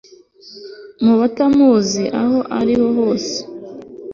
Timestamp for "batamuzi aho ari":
1.21-2.73